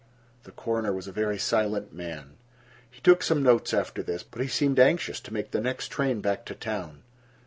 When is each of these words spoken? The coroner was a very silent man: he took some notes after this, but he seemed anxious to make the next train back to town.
The 0.45 0.51
coroner 0.51 0.91
was 0.91 1.05
a 1.07 1.11
very 1.11 1.37
silent 1.37 1.93
man: 1.93 2.35
he 2.89 2.99
took 3.01 3.21
some 3.21 3.43
notes 3.43 3.71
after 3.71 4.01
this, 4.01 4.23
but 4.23 4.41
he 4.41 4.47
seemed 4.47 4.79
anxious 4.79 5.19
to 5.19 5.31
make 5.31 5.51
the 5.51 5.61
next 5.61 5.89
train 5.89 6.21
back 6.21 6.43
to 6.45 6.55
town. 6.55 7.03